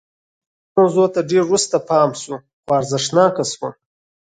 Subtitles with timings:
[0.73, 3.69] دې موضوع ته ډېر وروسته پام شو خو ارزښتناکه شوه